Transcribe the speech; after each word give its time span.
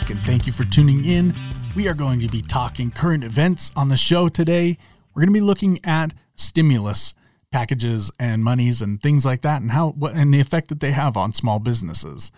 back, 0.00 0.10
and 0.10 0.18
thank 0.22 0.44
you 0.44 0.52
for 0.52 0.64
tuning 0.64 1.04
in. 1.04 1.32
We 1.76 1.86
are 1.86 1.94
going 1.94 2.18
to 2.18 2.26
be 2.26 2.42
talking 2.42 2.90
current 2.90 3.22
events 3.22 3.70
on 3.76 3.90
the 3.90 3.96
show 3.96 4.28
today. 4.28 4.76
We're 5.14 5.20
going 5.20 5.32
to 5.32 5.38
be 5.38 5.40
looking 5.40 5.78
at 5.84 6.12
stimulus 6.34 7.14
packages 7.52 8.10
and 8.18 8.42
monies 8.42 8.82
and 8.82 9.00
things 9.00 9.24
like 9.24 9.42
that, 9.42 9.62
and 9.62 9.70
how 9.70 9.90
what 9.90 10.14
and 10.14 10.34
the 10.34 10.40
effect 10.40 10.66
that 10.70 10.80
they 10.80 10.90
have 10.90 11.16
on 11.16 11.32
small 11.32 11.60
businesses. 11.60 12.32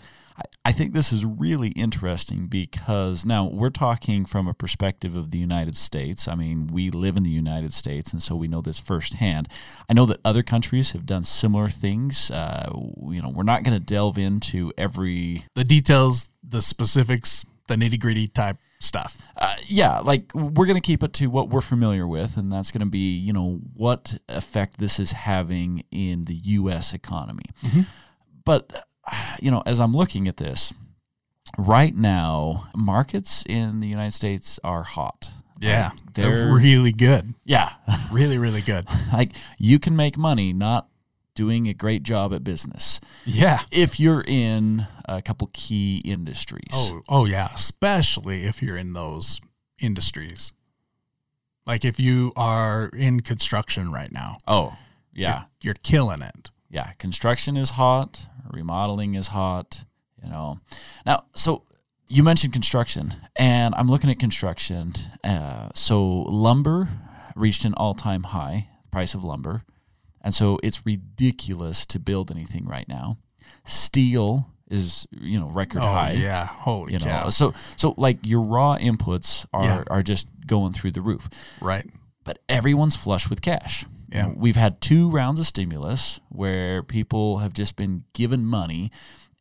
I 0.65 0.73
think 0.73 0.93
this 0.93 1.13
is 1.13 1.25
really 1.25 1.69
interesting 1.71 2.47
because 2.47 3.25
now 3.25 3.47
we're 3.47 3.71
talking 3.71 4.27
from 4.27 4.47
a 4.49 4.53
perspective 4.53 5.17
of 5.17 5.31
the 5.31 5.39
United 5.39 5.77
States. 5.77 6.29
I 6.29 6.35
mean, 6.35 6.67
we 6.67 6.91
live 6.91 7.17
in 7.17 7.23
the 7.23 7.31
United 7.31 7.73
States, 7.73 8.13
and 8.13 8.23
so 8.23 8.37
we 8.37 8.49
know 8.49 8.61
this 8.61 8.81
firsthand. 8.81 9.49
I 9.89 9.95
know 9.95 10.05
that 10.07 10.21
other 10.25 10.43
countries 10.43 10.91
have 10.91 11.07
done 11.07 11.25
similar 11.25 11.69
things. 11.69 12.31
Uh, 12.31 12.71
you 13.09 13.23
know, 13.23 13.31
we're 13.31 13.45
not 13.45 13.63
going 13.63 13.79
to 13.79 13.85
delve 13.85 14.19
into 14.19 14.73
every 14.77 15.47
the 15.55 15.65
details, 15.65 16.29
the 16.43 16.61
specifics, 16.61 17.45
the 17.67 17.75
nitty 17.75 18.01
gritty 18.01 18.29
type 18.29 18.59
stuff. 18.79 19.19
Uh, 19.37 19.55
yeah, 19.67 20.01
like 20.01 20.35
we're 20.35 20.67
going 20.67 20.75
to 20.75 20.81
keep 20.81 21.03
it 21.03 21.13
to 21.15 21.27
what 21.27 21.49
we're 21.49 21.61
familiar 21.61 22.07
with, 22.07 22.37
and 22.37 22.53
that's 22.53 22.71
going 22.71 22.81
to 22.81 22.91
be, 22.91 23.17
you 23.17 23.33
know, 23.33 23.61
what 23.75 24.19
effect 24.29 24.79
this 24.79 24.99
is 24.99 25.13
having 25.13 25.85
in 25.91 26.25
the 26.25 26.35
U.S. 26.35 26.93
economy. 26.93 27.47
Mm-hmm. 27.65 27.83
But 28.45 28.87
you 29.41 29.51
know, 29.51 29.63
as 29.67 29.81
I'm 29.81 29.93
looking 29.93 30.29
at 30.29 30.37
this, 30.37 30.73
right 31.59 31.95
now, 31.95 32.69
markets 32.75 33.45
in 33.49 33.81
the 33.81 33.89
United 33.89 34.13
States 34.13 34.59
are 34.65 34.83
hot. 34.83 35.31
Yeah, 35.59 35.91
like 35.91 36.15
they're, 36.15 36.47
they're, 36.47 36.55
really 36.55 36.93
good. 36.93 37.35
Yeah, 37.45 37.73
really, 38.13 38.39
really 38.39 38.61
good. 38.61 38.87
like 39.13 39.33
you 39.59 39.79
can 39.79 39.97
make 39.97 40.17
money 40.19 40.53
not 40.53 40.89
doing 41.37 41.69
a 41.69 41.75
great 41.75 42.03
job 42.03 42.35
at 42.35 42.43
business. 42.43 43.01
Yeah, 43.25 43.61
if 43.71 44.01
you're 44.01 44.25
in 44.27 44.89
a 45.05 45.23
couple 45.23 45.49
key 45.53 46.03
industries. 46.05 46.73
Oh, 46.73 47.03
oh 47.09 47.25
yeah, 47.25 47.51
especially 47.55 48.45
if 48.45 48.61
you're 48.61 48.77
in 48.77 48.95
those 48.95 49.41
industries. 49.79 50.53
Like 51.65 51.85
if 51.85 52.01
you 52.01 52.33
are 52.37 52.91
in 52.93 53.21
construction 53.21 53.93
right 53.93 54.11
now. 54.11 54.39
Oh, 54.49 54.77
yeah, 55.13 55.45
you're, 55.61 55.71
you're 55.71 55.75
killing 55.83 56.23
it 56.23 56.51
yeah, 56.69 56.93
construction 56.99 57.57
is 57.57 57.71
hot, 57.71 58.27
remodeling 58.51 59.15
is 59.15 59.29
hot, 59.29 59.85
you 60.23 60.29
know. 60.29 60.59
Now, 61.05 61.25
so 61.35 61.63
you 62.09 62.23
mentioned 62.23 62.53
construction, 62.53 63.15
and 63.37 63.75
I'm 63.77 63.89
looking 63.89 64.11
at 64.11 64.19
construction. 64.19 64.95
Uh, 65.23 65.71
so 65.75 66.23
lumber 66.23 66.89
reached 67.35 67.65
an 67.65 67.75
all-time 67.75 68.25
high, 68.25 68.69
price 68.91 69.15
of 69.15 69.25
lumber, 69.25 69.65
and 70.27 70.35
so 70.35 70.59
it's 70.65 70.85
ridiculous 70.85 71.87
to 71.87 72.01
build 72.01 72.33
anything 72.33 72.67
right 72.67 72.89
now. 72.89 73.17
Steel 73.65 74.51
is 74.69 75.07
you 75.13 75.39
know 75.39 75.47
record 75.47 75.83
oh, 75.83 75.87
high. 75.87 76.17
Yeah, 76.19 76.47
holy 76.47 76.95
you 76.95 76.99
cow. 76.99 77.29
so 77.29 77.55
so 77.77 77.95
like 77.97 78.19
your 78.25 78.41
raw 78.41 78.77
inputs 78.77 79.47
are 79.53 79.63
yeah. 79.63 79.85
are 79.87 80.03
just 80.03 80.27
going 80.45 80.73
through 80.73 80.91
the 80.91 81.01
roof. 81.01 81.29
Right. 81.61 81.87
But 82.25 82.41
everyone's 82.49 82.97
flush 82.97 83.31
with 83.31 83.41
cash. 83.41 83.85
Yeah. 84.11 84.33
We've 84.35 84.57
had 84.57 84.81
two 84.81 85.13
rounds 85.13 85.39
of 85.39 85.47
stimulus 85.47 86.21
where 86.29 86.83
people 86.83 87.39
have 87.39 87.53
just 87.53 87.77
been 87.77 88.03
given 88.13 88.45
money. 88.45 88.91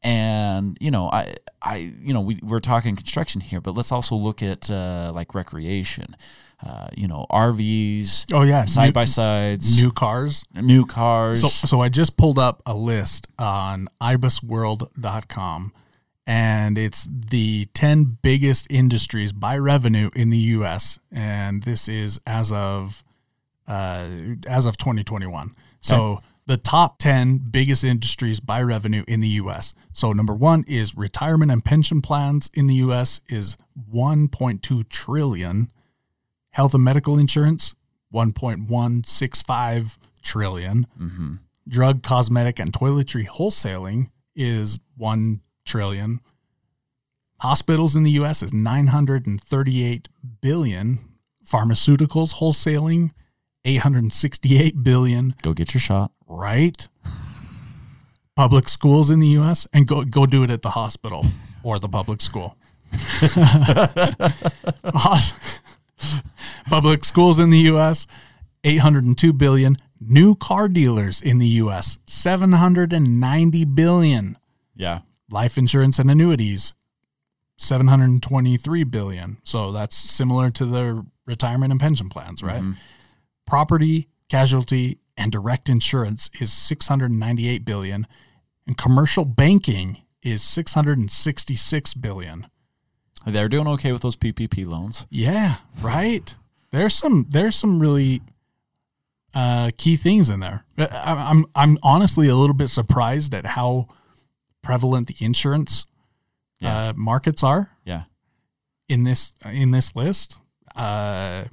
And 0.06 0.78
you 0.80 0.92
know, 0.92 1.10
I, 1.10 1.36
I, 1.64 1.78
you 2.00 2.14
know, 2.14 2.22
we 2.22 2.40
we're 2.44 2.60
talking 2.60 2.96
construction 2.96 3.42
here, 3.42 3.60
but 3.60 3.72
let's 3.72 3.92
also 3.92 4.16
look 4.16 4.44
at 4.44 4.70
uh, 4.70 5.12
like 5.16 5.34
recreation. 5.34 6.16
Uh, 6.64 6.90
you 6.96 7.08
know, 7.08 7.26
RVs. 7.32 8.32
Oh 8.32 8.44
yeah, 8.44 8.66
side 8.66 8.94
by 8.94 9.06
sides, 9.06 9.82
new 9.82 9.92
cars, 9.92 10.46
new 10.54 10.86
cars. 10.86 11.42
So, 11.42 11.48
so 11.48 11.82
I 11.82 11.90
just 11.90 12.18
pulled 12.18 12.38
up 12.38 12.62
a 12.68 12.76
list 12.76 13.28
on 13.40 13.88
ibisworld.com, 14.00 15.74
and 16.28 16.78
it's 16.78 17.10
the 17.12 17.66
ten 17.74 18.20
biggest 18.22 18.68
industries 18.70 19.34
by 19.34 19.58
revenue 19.58 20.12
in 20.16 20.30
the 20.30 20.38
U.S. 20.38 21.00
And 21.12 21.64
this 21.64 21.90
is 21.90 22.20
as 22.28 22.52
of 22.52 23.04
uh, 23.68 24.08
as 24.48 24.68
of 24.68 24.78
2021. 24.78 25.52
So 25.80 25.96
okay. 26.04 26.26
The 26.48 26.58
top 26.58 27.00
10 27.00 27.40
biggest 27.50 27.84
industries 27.84 28.40
by 28.40 28.62
revenue 28.62 29.04
in 29.08 29.20
the 29.20 29.28
US. 29.30 29.74
So 29.94 30.12
number 30.12 30.34
1 30.34 30.66
is 30.68 30.96
retirement 30.96 31.52
and 31.52 31.66
pension 31.66 32.02
plans 32.02 32.50
in 32.54 32.68
the 32.68 32.76
US 32.76 33.22
is 33.28 33.58
1.2 33.94 34.88
trillion. 34.90 35.72
Health 36.52 36.74
and 36.74 36.84
medical 36.84 37.18
insurance 37.18 37.76
1.165 38.14 39.98
trillion. 40.22 40.88
Mm-hmm. 41.00 41.34
Drug, 41.68 42.04
cosmetic 42.04 42.60
and 42.60 42.72
toiletry 42.72 43.28
wholesaling 43.28 44.10
is 44.36 44.80
1 44.98 45.42
trillion. 45.66 46.20
Hospitals 47.42 47.96
in 47.96 48.04
the 48.04 48.12
US 48.12 48.44
is 48.44 48.54
938 48.54 50.08
billion. 50.42 51.00
Pharmaceuticals 51.46 52.36
wholesaling 52.36 53.12
868 53.66 54.84
billion. 54.84 55.36
Go 55.42 55.54
get 55.54 55.74
your 55.74 55.82
shot. 55.82 56.12
Right? 56.28 56.88
public 58.36 58.68
schools 58.68 59.10
in 59.10 59.20
the 59.20 59.28
US 59.40 59.68
and 59.74 59.88
go 59.88 60.04
go 60.04 60.26
do 60.26 60.44
it 60.44 60.50
at 60.50 60.62
the 60.62 60.72
hospital 60.72 61.26
or 61.64 61.80
the 61.80 61.90
public 61.90 62.22
school. 62.22 62.58
public 66.70 67.06
schools 67.06 67.40
in 67.40 67.50
the 67.50 67.60
US 67.72 68.08
802 68.64 69.34
billion. 69.34 69.78
New 70.00 70.36
car 70.36 70.68
dealers 70.68 71.22
in 71.22 71.40
the 71.40 71.48
US 71.64 71.98
790 72.06 73.66
billion. 73.66 74.38
Yeah. 74.76 75.00
Life 75.32 75.58
insurance 75.58 75.98
and 75.98 76.12
annuities 76.12 76.74
723 77.58 78.84
billion. 78.84 79.38
So 79.44 79.72
that's 79.72 79.96
similar 79.96 80.52
to 80.52 80.66
the 80.66 81.06
retirement 81.26 81.72
and 81.72 81.80
pension 81.80 82.10
plans, 82.10 82.44
right? 82.44 82.62
Mm-hmm. 82.62 82.74
Property, 83.46 84.10
casualty, 84.30 85.00
and 85.18 85.32
direct 85.32 85.70
insurance 85.70 86.30
is 86.40 86.52
698 86.52 87.64
billion, 87.64 88.08
and 88.68 88.78
commercial 88.78 89.26
banking 89.26 90.02
is 90.24 90.42
666 90.42 91.94
billion. 91.96 92.48
They're 93.26 93.50
doing 93.50 93.68
okay 93.68 93.92
with 93.92 94.02
those 94.02 94.16
PPP 94.16 94.66
loans. 94.66 95.08
Yeah, 95.10 95.58
right. 95.82 96.36
There's 96.72 96.94
some 96.94 97.26
there's 97.30 97.56
some 97.56 97.80
really 97.80 98.22
uh, 99.34 99.72
key 99.78 99.96
things 99.96 100.30
in 100.30 100.40
there. 100.40 100.66
I, 100.78 100.88
I'm 101.30 101.46
I'm 101.56 101.78
honestly 101.82 102.28
a 102.28 102.36
little 102.36 102.56
bit 102.56 102.70
surprised 102.70 103.34
at 103.34 103.46
how 103.46 103.88
prevalent 104.62 105.08
the 105.08 105.16
insurance 105.24 105.86
yeah. 106.60 106.90
uh, 106.90 106.94
markets 106.96 107.44
are. 107.44 107.72
Yeah. 107.84 108.04
In 108.88 109.04
this 109.04 109.34
in 109.44 109.72
this 109.72 109.96
list, 109.96 110.38
uh, 110.76 111.46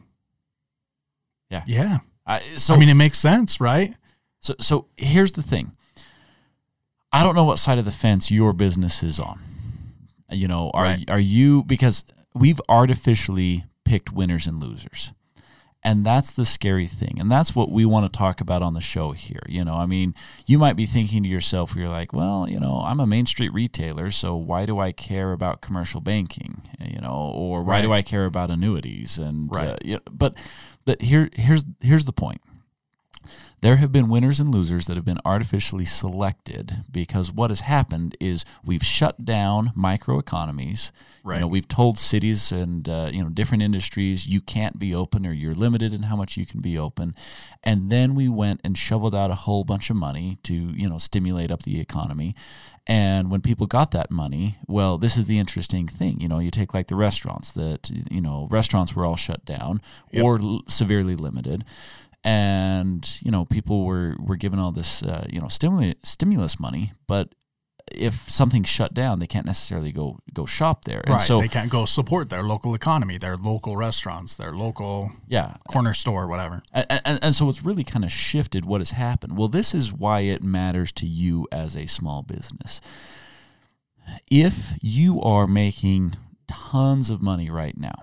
yeah. 1.52 1.62
Yeah. 1.66 1.98
I, 2.26 2.40
so 2.56 2.74
I 2.74 2.78
mean, 2.78 2.88
it 2.88 2.94
makes 2.94 3.18
sense, 3.18 3.60
right? 3.60 3.94
So 4.40 4.54
so 4.58 4.86
here's 4.96 5.32
the 5.32 5.42
thing. 5.42 5.72
I 7.12 7.22
don't 7.22 7.34
know 7.34 7.44
what 7.44 7.58
side 7.58 7.78
of 7.78 7.84
the 7.84 7.90
fence 7.92 8.30
your 8.30 8.52
business 8.52 9.02
is 9.02 9.20
on. 9.20 9.40
You 10.30 10.48
know, 10.48 10.70
are 10.72 10.84
right. 10.84 11.10
are 11.10 11.20
you 11.20 11.62
because 11.64 12.04
we've 12.34 12.60
artificially 12.68 13.64
picked 13.84 14.12
winners 14.12 14.46
and 14.46 14.62
losers. 14.62 15.12
And 15.84 16.06
that's 16.06 16.32
the 16.32 16.44
scary 16.44 16.86
thing. 16.86 17.16
And 17.18 17.30
that's 17.30 17.56
what 17.56 17.70
we 17.70 17.84
want 17.84 18.10
to 18.10 18.16
talk 18.16 18.40
about 18.40 18.62
on 18.62 18.74
the 18.74 18.80
show 18.80 19.12
here. 19.12 19.42
You 19.48 19.64
know, 19.64 19.74
I 19.74 19.86
mean, 19.86 20.14
you 20.46 20.56
might 20.56 20.74
be 20.74 20.86
thinking 20.86 21.24
to 21.24 21.28
yourself, 21.28 21.74
you're 21.74 21.88
like, 21.88 22.12
well, 22.12 22.48
you 22.48 22.60
know, 22.60 22.82
I'm 22.84 23.00
a 23.00 23.06
Main 23.06 23.26
Street 23.26 23.52
retailer, 23.52 24.12
so 24.12 24.36
why 24.36 24.64
do 24.64 24.78
I 24.78 24.92
care 24.92 25.32
about 25.32 25.60
commercial 25.60 26.00
banking? 26.00 26.62
You 26.80 27.00
know, 27.00 27.32
or 27.34 27.62
why 27.62 27.74
right. 27.74 27.82
do 27.82 27.92
I 27.92 28.02
care 28.02 28.26
about 28.26 28.50
annuities? 28.50 29.18
And, 29.18 29.52
right. 29.52 29.70
Uh, 29.70 29.76
you 29.82 29.94
know, 29.94 30.02
but 30.10 30.34
but 30.84 31.02
here 31.02 31.30
here's 31.32 31.64
here's 31.80 32.04
the 32.04 32.12
point. 32.12 32.40
There 33.62 33.76
have 33.76 33.92
been 33.92 34.08
winners 34.08 34.40
and 34.40 34.50
losers 34.50 34.88
that 34.88 34.96
have 34.96 35.04
been 35.04 35.20
artificially 35.24 35.84
selected 35.84 36.82
because 36.90 37.30
what 37.30 37.50
has 37.50 37.60
happened 37.60 38.16
is 38.18 38.44
we've 38.64 38.82
shut 38.82 39.24
down 39.24 39.70
microeconomies. 39.78 40.90
Right. 41.22 41.36
You 41.36 41.42
know, 41.42 41.46
we've 41.46 41.68
told 41.68 41.96
cities 41.96 42.50
and 42.50 42.88
uh, 42.88 43.10
you 43.12 43.22
know 43.22 43.30
different 43.30 43.62
industries 43.62 44.26
you 44.26 44.40
can't 44.40 44.80
be 44.80 44.92
open 44.92 45.24
or 45.24 45.32
you're 45.32 45.54
limited 45.54 45.94
in 45.94 46.02
how 46.04 46.16
much 46.16 46.36
you 46.36 46.44
can 46.44 46.60
be 46.60 46.76
open, 46.76 47.14
and 47.62 47.88
then 47.88 48.16
we 48.16 48.28
went 48.28 48.60
and 48.64 48.76
shoveled 48.76 49.14
out 49.14 49.30
a 49.30 49.36
whole 49.36 49.62
bunch 49.62 49.90
of 49.90 49.96
money 49.96 50.38
to 50.42 50.54
you 50.54 50.88
know 50.88 50.98
stimulate 50.98 51.52
up 51.52 51.62
the 51.62 51.80
economy. 51.80 52.34
And 52.84 53.30
when 53.30 53.42
people 53.42 53.68
got 53.68 53.92
that 53.92 54.10
money, 54.10 54.58
well, 54.66 54.98
this 54.98 55.16
is 55.16 55.26
the 55.26 55.38
interesting 55.38 55.86
thing. 55.86 56.20
You 56.20 56.26
know, 56.26 56.40
you 56.40 56.50
take 56.50 56.74
like 56.74 56.88
the 56.88 56.96
restaurants 56.96 57.52
that 57.52 57.88
you 58.10 58.20
know 58.20 58.48
restaurants 58.50 58.96
were 58.96 59.04
all 59.04 59.14
shut 59.14 59.44
down 59.44 59.80
yep. 60.10 60.24
or 60.24 60.40
l- 60.40 60.62
severely 60.66 61.14
limited 61.14 61.64
and 62.24 63.18
you 63.20 63.30
know 63.30 63.44
people 63.44 63.84
were 63.84 64.16
were 64.18 64.36
given 64.36 64.58
all 64.58 64.72
this 64.72 65.02
uh, 65.02 65.26
you 65.28 65.40
know 65.40 65.48
stimulus 65.48 65.94
stimulus 66.02 66.60
money, 66.60 66.92
but 67.06 67.34
if 67.90 68.28
something's 68.30 68.68
shut 68.68 68.94
down, 68.94 69.18
they 69.18 69.26
can't 69.26 69.46
necessarily 69.46 69.92
go 69.92 70.18
go 70.32 70.46
shop 70.46 70.84
there. 70.84 71.00
And 71.00 71.14
right. 71.14 71.20
So 71.20 71.40
they 71.40 71.48
can't 71.48 71.70
go 71.70 71.84
support 71.84 72.30
their 72.30 72.42
local 72.42 72.74
economy, 72.74 73.18
their 73.18 73.36
local 73.36 73.76
restaurants, 73.76 74.36
their 74.36 74.52
local 74.52 75.12
yeah 75.28 75.56
corner 75.68 75.94
store, 75.94 76.26
whatever. 76.26 76.62
And, 76.72 76.86
and, 77.04 77.18
and 77.22 77.34
so 77.34 77.48
it's 77.48 77.64
really 77.64 77.84
kind 77.84 78.04
of 78.04 78.12
shifted 78.12 78.64
what 78.64 78.80
has 78.80 78.92
happened. 78.92 79.36
Well, 79.36 79.48
this 79.48 79.74
is 79.74 79.92
why 79.92 80.20
it 80.20 80.42
matters 80.42 80.92
to 80.92 81.06
you 81.06 81.46
as 81.50 81.76
a 81.76 81.86
small 81.86 82.22
business. 82.22 82.80
If 84.30 84.74
you 84.80 85.20
are 85.20 85.46
making 85.46 86.14
tons 86.48 87.10
of 87.10 87.22
money 87.22 87.50
right 87.50 87.76
now. 87.76 87.94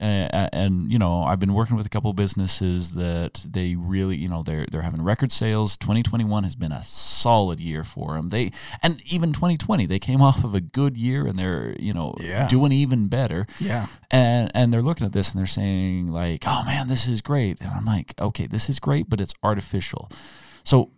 And, 0.00 0.48
and, 0.52 0.92
you 0.92 0.98
know 0.98 1.24
I've 1.24 1.40
been 1.40 1.54
working 1.54 1.76
with 1.76 1.84
a 1.86 1.88
couple 1.88 2.10
of 2.10 2.16
businesses 2.16 2.92
that 2.92 3.44
they 3.44 3.74
really 3.74 4.16
you 4.16 4.28
know 4.28 4.42
they're 4.42 4.66
they're 4.70 4.82
having 4.82 5.02
record 5.02 5.32
sales. 5.32 5.76
2021 5.76 6.44
has 6.44 6.54
been 6.54 6.70
a 6.72 6.82
solid 6.84 7.58
year 7.60 7.82
for 7.84 8.14
them. 8.14 8.28
They 8.28 8.52
and 8.82 9.02
even 9.06 9.32
2020 9.32 9.86
they 9.86 9.98
came 9.98 10.22
off 10.28 10.44
of 10.44 10.54
a 10.54 10.60
good 10.60 10.96
year 10.96 11.26
and 11.26 11.38
they're 11.38 11.74
you 11.80 11.92
know 11.92 12.14
Yeah. 12.20 12.46
doing 12.48 12.72
even 12.72 13.08
better. 13.08 13.46
Yeah. 13.58 13.86
And 14.10 14.50
and 14.54 14.72
they're 14.72 14.82
looking 14.82 15.06
at 15.06 15.12
this 15.12 15.30
and 15.32 15.38
they're 15.38 15.46
saying 15.46 16.10
like, 16.12 16.44
"Oh 16.46 16.62
man, 16.64 16.88
this 16.88 17.06
is 17.08 17.20
great." 17.20 17.60
And 17.60 17.70
I'm 17.70 17.84
like, 17.84 18.14
"Okay, 18.20 18.46
this 18.46 18.68
is 18.68 18.78
great, 18.78 19.10
but 19.10 19.20
it's 19.20 19.34
artificial." 19.42 20.10
So 20.64 20.90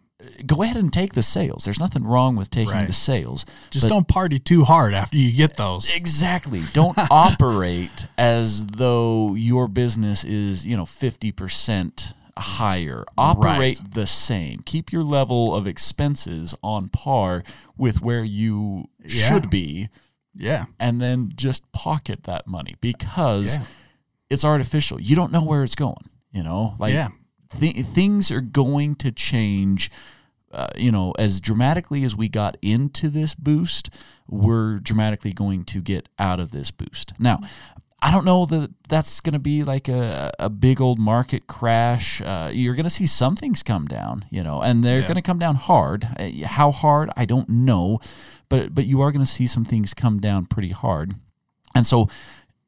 go 0.47 0.63
ahead 0.63 0.77
and 0.77 0.93
take 0.93 1.13
the 1.15 1.23
sales. 1.23 1.65
There's 1.65 1.79
nothing 1.81 2.05
wrong 2.05 2.37
with 2.37 2.51
taking 2.51 2.73
Right. 2.75 2.87
the 2.87 2.93
sales. 2.93 3.45
Just 3.71 3.89
don't 3.89 4.09
party 4.09 4.39
too 4.39 4.65
hard 4.65 4.95
after 4.95 5.17
you 5.17 5.33
get 5.37 5.57
those. 5.57 5.93
Exactly. 5.95 6.63
Don't 6.73 6.99
operate 7.11 8.07
as 8.19 8.67
though 8.67 9.35
your 9.35 9.69
business 9.69 10.25
is, 10.25 10.65
you 10.67 10.77
know, 10.77 10.85
50% 10.87 12.15
higher. 12.39 13.05
Operate 13.19 13.81
the 13.95 14.07
same. 14.07 14.61
Keep 14.65 14.93
your 14.93 15.03
level 15.05 15.55
of 15.55 15.67
expenses 15.67 16.55
on 16.63 16.89
par 16.89 17.43
with 17.77 18.01
where 18.03 18.25
you 18.25 18.89
Yeah. 19.07 19.29
should 19.29 19.51
be 19.51 19.89
Yeah. 20.35 20.65
and 20.79 21.01
then 21.01 21.33
just 21.35 21.71
pocket 21.73 22.25
that 22.25 22.47
money 22.47 22.77
because 22.81 23.57
Yeah. 23.57 23.65
it's 24.31 24.45
artificial. 24.45 25.01
You 25.01 25.17
don't 25.17 25.33
know 25.33 25.43
where 25.43 25.63
it's 25.65 25.75
going, 25.75 26.09
you 26.33 26.43
know? 26.43 26.77
Like 26.79 26.95
Yeah. 26.95 27.09
Th- 27.59 27.85
things 27.87 28.31
are 28.31 28.41
going 28.41 28.95
to 28.97 29.11
change 29.13 29.91
uh, 30.53 30.67
you 30.77 30.91
know, 30.91 31.13
as 31.17 31.41
dramatically 31.41 32.03
as 32.03 32.17
we 32.17 32.29
got 32.29 32.57
into 32.61 33.09
this 33.09 33.37
boost, 33.37 33.89
we're 34.29 34.81
dramatically 34.81 35.33
going 35.33 35.63
to 35.65 35.81
get 35.81 36.09
out 36.19 36.41
of 36.41 36.51
this 36.51 36.73
boost. 36.73 37.13
Now, 37.21 37.39
I 38.03 38.11
don't 38.11 38.25
know 38.25 38.47
that 38.47 38.73
that's 38.89 39.21
going 39.21 39.35
to 39.35 39.39
be 39.39 39.63
like 39.63 39.89
a, 39.89 40.33
a 40.41 40.51
big 40.51 40.81
old 40.81 40.99
market 40.99 41.47
crash. 41.47 42.21
Uh, 42.21 42.51
you're 42.53 42.75
going 42.75 42.83
to 42.83 42.91
see 42.91 43.07
some 43.07 43.37
things 43.37 43.63
come 43.63 43.87
down, 43.87 44.25
you 44.29 44.43
know, 44.43 44.61
and 44.61 44.83
they're 44.83 44.99
Yeah. 45.03 45.07
going 45.07 45.15
to 45.17 45.23
come 45.23 45.39
down 45.39 45.55
hard. 45.55 46.09
Uh, 46.19 46.31
How 46.47 46.73
hard, 46.73 47.11
I 47.17 47.27
don't 47.27 47.49
know, 47.49 48.01
but 48.49 48.75
but 48.75 48.87
you 48.87 49.01
are 49.03 49.13
going 49.13 49.25
to 49.25 49.31
see 49.31 49.47
some 49.47 49.65
things 49.65 49.95
come 49.95 50.19
down 50.19 50.47
pretty 50.47 50.71
hard. 50.71 51.15
And 51.77 51.87
so, 51.87 52.09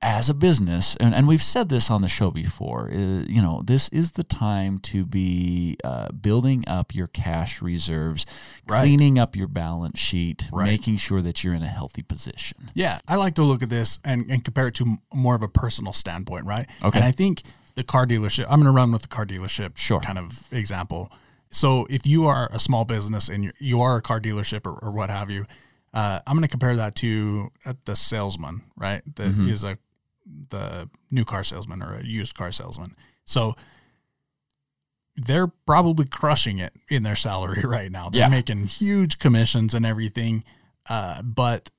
as 0.02 0.28
a 0.28 0.34
business, 0.34 0.96
and, 0.96 1.14
and 1.14 1.28
we've 1.28 1.42
said 1.42 1.68
this 1.68 1.88
on 1.90 2.02
the 2.02 2.08
show 2.08 2.30
before, 2.32 2.90
uh, 2.92 2.96
you 3.28 3.40
know, 3.40 3.62
this 3.64 3.88
is 3.90 4.12
the 4.12 4.24
time 4.24 4.78
to 4.80 5.04
be 5.06 5.76
uh, 5.84 6.10
building 6.10 6.64
up 6.66 6.92
your 6.94 7.06
cash 7.06 7.62
reserves, 7.62 8.26
Right. 8.68 8.82
cleaning 8.82 9.18
up 9.18 9.36
your 9.36 9.46
balance 9.46 10.00
sheet, 10.00 10.48
Right. 10.52 10.66
making 10.66 10.96
sure 10.96 11.22
that 11.22 11.44
you're 11.44 11.54
in 11.54 11.62
a 11.62 11.68
healthy 11.68 12.02
position. 12.02 12.70
Yeah, 12.74 12.98
I 13.06 13.14
like 13.16 13.36
to 13.36 13.42
look 13.44 13.62
at 13.62 13.70
this 13.70 14.00
and, 14.04 14.28
and 14.28 14.44
compare 14.44 14.66
it 14.68 14.74
to 14.76 14.96
more 15.14 15.36
of 15.36 15.42
a 15.42 15.48
personal 15.48 15.92
standpoint, 15.92 16.46
right? 16.46 16.66
Okay. 16.82 16.98
And 16.98 17.04
I 17.04 17.12
think 17.12 17.42
the 17.76 17.84
car 17.84 18.04
dealership, 18.06 18.46
I'm 18.50 18.60
going 18.60 18.64
to 18.72 18.76
run 18.76 18.90
with 18.90 19.02
the 19.02 19.08
car 19.08 19.24
dealership 19.24 19.76
Sure. 19.76 20.00
kind 20.00 20.18
of 20.18 20.52
example. 20.52 21.12
So 21.50 21.86
if 21.88 22.06
you 22.06 22.26
are 22.26 22.48
a 22.52 22.58
small 22.58 22.84
business 22.84 23.28
and 23.28 23.44
you're, 23.44 23.54
you 23.60 23.80
are 23.82 23.98
a 23.98 24.02
car 24.02 24.20
dealership 24.20 24.66
or, 24.66 24.72
or 24.82 24.90
what 24.90 25.10
have 25.10 25.30
you, 25.30 25.46
uh, 25.94 26.20
I'm 26.26 26.34
going 26.34 26.42
to 26.42 26.48
compare 26.48 26.74
that 26.76 26.94
to 26.96 27.50
uh, 27.64 27.74
the 27.84 27.94
salesman, 27.94 28.62
right? 28.76 29.02
That 29.16 29.32
is 29.48 29.62
a 29.62 29.78
the 30.50 30.88
new 31.10 31.24
car 31.24 31.44
salesman 31.44 31.82
or 31.82 31.94
a 31.96 32.04
used 32.04 32.34
car 32.34 32.52
salesman. 32.52 32.94
So 33.24 33.54
they're 35.16 35.48
probably 35.66 36.06
crushing 36.06 36.58
it 36.58 36.72
in 36.88 37.02
their 37.02 37.16
salary 37.16 37.60
right 37.64 37.90
now. 37.92 38.08
They're 38.08 38.22
Yeah. 38.22 38.28
making 38.28 38.66
huge 38.66 39.18
commissions 39.18 39.74
and 39.74 39.84
everything. 39.84 40.44
Uh, 40.88 41.22
but 41.22 41.70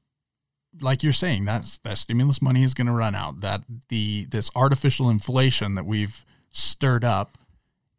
like 0.82 1.04
you're 1.04 1.14
saying, 1.14 1.46
that's 1.46 1.78
that 1.80 1.98
stimulus 1.98 2.42
money 2.42 2.64
is 2.64 2.74
going 2.74 2.88
to 2.88 2.94
run 2.94 3.16
out. 3.16 3.42
That 3.42 3.64
the 3.90 4.26
this 4.30 4.50
artificial 4.56 5.10
inflation 5.10 5.76
that 5.76 5.86
we've 5.86 6.26
stirred 6.52 7.04
up 7.04 7.38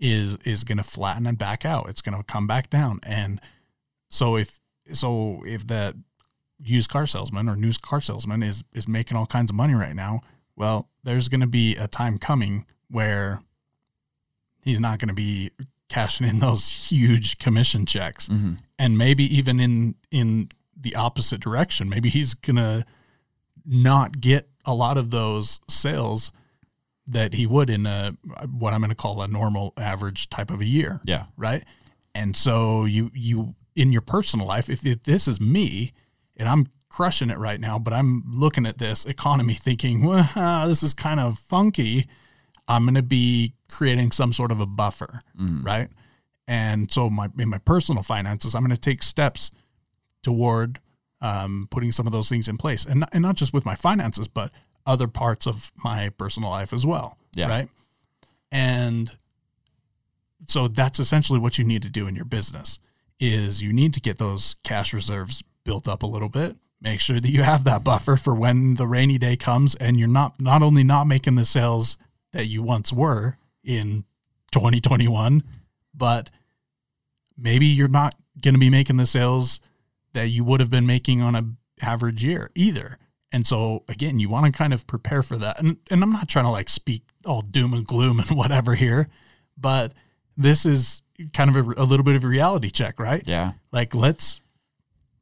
is 0.00 0.36
is 0.44 0.64
going 0.64 0.78
to 0.78 0.84
flatten 0.84 1.26
and 1.26 1.38
back 1.38 1.64
out. 1.64 1.88
It's 1.88 2.00
going 2.02 2.16
to 2.16 2.22
come 2.24 2.46
back 2.46 2.70
down. 2.70 3.00
And 3.02 3.40
so 4.10 4.36
if 4.36 4.60
so 4.92 5.42
if 5.46 5.66
that 5.68 5.94
used 6.62 6.90
car 6.90 7.06
salesman 7.06 7.48
or 7.48 7.56
new 7.56 7.72
car 7.80 8.00
salesman 8.00 8.42
is 8.42 8.64
is 8.72 8.86
making 8.88 9.16
all 9.16 9.26
kinds 9.26 9.50
of 9.50 9.56
money 9.56 9.74
right 9.74 9.94
now, 9.94 10.20
well, 10.56 10.88
there's 11.02 11.28
going 11.28 11.40
to 11.40 11.46
be 11.46 11.76
a 11.76 11.86
time 11.88 12.18
coming 12.18 12.66
where 12.88 13.40
he's 14.62 14.80
not 14.80 14.98
going 14.98 15.08
to 15.08 15.14
be 15.14 15.50
cashing 15.88 16.26
in 16.28 16.38
those 16.38 16.68
huge 16.90 17.38
commission 17.38 17.84
checks 17.86 18.28
Mm-hmm. 18.28 18.54
and 18.78 18.96
maybe 18.98 19.24
even 19.36 19.60
in 19.60 19.94
in 20.10 20.48
the 20.80 20.96
opposite 20.96 21.40
direction 21.40 21.88
maybe 21.88 22.08
he's 22.08 22.34
gonna 22.34 22.84
not 23.66 24.20
get 24.20 24.48
a 24.64 24.74
lot 24.74 24.96
of 24.98 25.10
those 25.10 25.60
sales 25.68 26.32
that 27.06 27.34
he 27.34 27.46
would 27.46 27.68
in 27.70 27.86
a 27.86 28.16
what 28.50 28.72
i'm 28.72 28.80
gonna 28.80 28.94
call 28.94 29.20
a 29.22 29.28
normal 29.28 29.72
average 29.76 30.28
type 30.30 30.50
of 30.50 30.60
a 30.60 30.64
year 30.66 31.00
Yeah. 31.04 31.26
right 31.36 31.64
and 32.14 32.34
so 32.34 32.84
you 32.86 33.10
you 33.14 33.54
in 33.76 33.92
your 33.92 34.02
personal 34.02 34.46
life 34.46 34.68
if, 34.70 34.84
if 34.86 35.04
this 35.04 35.28
is 35.28 35.40
me 35.40 35.92
and 36.36 36.48
i'm 36.48 36.66
crushing 36.94 37.28
it 37.30 37.38
right 37.38 37.58
now 37.60 37.76
but 37.78 37.92
i'm 37.92 38.22
looking 38.32 38.64
at 38.66 38.78
this 38.78 39.04
economy 39.04 39.54
thinking 39.68 40.02
well 40.04 40.66
this 40.68 40.82
is 40.82 40.94
kind 40.94 41.18
of 41.20 41.38
funky. 41.38 42.06
I'm 42.68 42.84
going 42.84 42.94
to 42.94 43.02
be 43.02 43.52
creating 43.68 44.10
some 44.12 44.32
sort 44.32 44.50
of 44.50 44.58
a 44.60 44.64
buffer 44.66 45.20
right? 45.64 45.88
And 46.48 46.90
so 46.90 47.10
my 47.10 47.28
in 47.38 47.48
my 47.48 47.58
personal 47.58 48.02
finances 48.02 48.54
i'm 48.54 48.62
going 48.62 48.74
to 48.74 48.80
take 48.80 49.02
steps 49.02 49.50
toward 50.22 50.78
um, 51.20 51.66
putting 51.70 51.90
some 51.92 52.06
of 52.06 52.12
those 52.12 52.28
things 52.28 52.48
in 52.48 52.56
place. 52.58 52.84
And 52.86 53.00
not, 53.00 53.08
and 53.12 53.22
not 53.22 53.36
just 53.36 53.52
with 53.52 53.64
my 53.66 53.74
finances 53.74 54.28
but 54.28 54.50
other 54.86 55.08
parts 55.08 55.46
of 55.46 55.72
my 55.82 56.10
personal 56.10 56.50
life 56.50 56.72
as 56.72 56.86
well 56.86 57.18
Yeah. 57.34 57.48
right? 57.48 57.68
And 58.52 59.10
so 60.46 60.68
that's 60.68 60.98
essentially 60.98 61.38
what 61.38 61.58
you 61.58 61.64
need 61.64 61.82
to 61.82 61.88
do 61.88 62.06
in 62.06 62.14
your 62.14 62.24
business 62.26 62.78
is 63.18 63.62
you 63.62 63.72
need 63.72 63.94
to 63.94 64.00
get 64.00 64.18
those 64.18 64.56
cash 64.62 64.92
reserves 64.94 65.42
built 65.64 65.88
up 65.88 66.02
a 66.02 66.06
little 66.06 66.28
bit 66.28 66.56
make 66.84 67.00
sure 67.00 67.18
that 67.18 67.30
you 67.30 67.42
have 67.42 67.64
that 67.64 67.82
buffer 67.82 68.14
for 68.14 68.34
when 68.34 68.74
the 68.74 68.86
rainy 68.86 69.18
day 69.18 69.36
comes 69.36 69.74
and 69.76 69.98
you're 69.98 70.06
not 70.06 70.38
not 70.38 70.62
only 70.62 70.84
not 70.84 71.06
making 71.06 71.34
the 71.34 71.44
sales 71.44 71.96
that 72.32 72.46
you 72.46 72.62
once 72.62 72.92
were 72.92 73.36
in 73.64 74.04
2021 74.52 75.42
but 75.94 76.30
maybe 77.36 77.66
you're 77.66 77.88
not 77.88 78.14
going 78.40 78.54
to 78.54 78.60
be 78.60 78.70
making 78.70 78.98
the 78.98 79.06
sales 79.06 79.60
that 80.12 80.28
you 80.28 80.44
would 80.44 80.60
have 80.60 80.70
been 80.70 80.86
making 80.86 81.20
on 81.22 81.34
a 81.34 81.42
average 81.82 82.22
year 82.22 82.50
either. 82.54 82.98
And 83.32 83.46
so 83.46 83.82
again 83.88 84.20
you 84.20 84.28
want 84.28 84.46
to 84.46 84.52
kind 84.52 84.74
of 84.74 84.86
prepare 84.86 85.22
for 85.22 85.38
that. 85.38 85.58
And, 85.58 85.78
and 85.90 86.02
i'm 86.02 86.12
not 86.12 86.28
trying 86.28 86.44
to 86.44 86.50
like 86.50 86.68
speak 86.68 87.02
all 87.24 87.40
doom 87.40 87.72
and 87.72 87.86
gloom 87.86 88.20
and 88.20 88.30
whatever 88.36 88.74
here 88.74 89.08
but 89.56 89.94
this 90.36 90.66
is 90.66 91.00
kind 91.32 91.48
of 91.48 91.56
a, 91.56 91.82
a 91.82 91.84
little 91.84 92.04
bit 92.04 92.16
of 92.16 92.24
a 92.24 92.28
reality 92.28 92.68
check 92.68 93.00
right? 93.00 93.22
Yeah. 93.26 93.52
like 93.72 93.94
let's 93.94 94.42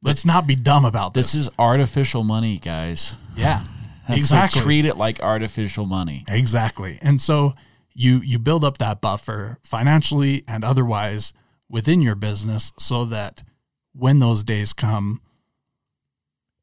let's 0.03 0.25
not 0.25 0.45
be 0.47 0.55
dumb 0.55 0.85
about 0.85 1.13
this, 1.13 1.31
This 1.33 1.41
is 1.41 1.49
artificial 1.57 2.23
money, 2.23 2.59
guys. 2.59 3.17
yeah 3.35 3.63
That's 4.07 4.17
exactly 4.19 4.59
Like, 4.59 4.63
treat 4.65 4.85
it 4.85 4.97
like 4.97 5.19
artificial 5.21 5.85
money. 5.85 6.25
Exactly. 6.27 6.99
And 7.01 7.21
so 7.21 7.53
you 7.93 8.17
you 8.21 8.37
build 8.37 8.63
up 8.65 8.77
that 8.79 8.99
buffer 8.99 9.57
financially 9.63 10.43
and 10.47 10.63
otherwise 10.65 11.31
within 11.69 12.01
your 12.01 12.15
business 12.15 12.71
so 12.77 13.05
that 13.05 13.43
when 13.93 14.19
those 14.19 14.43
days 14.43 14.73
come 14.73 15.21